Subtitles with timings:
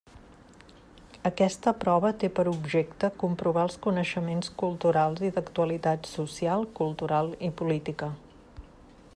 [1.29, 8.11] Aquesta prova té per objecte comprovar els coneixements culturals i d'actualitat social, cultural i política.